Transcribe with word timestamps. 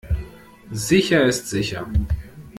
Sicher 0.73 1.25
ist 1.25 1.47
sicher. 1.47 1.87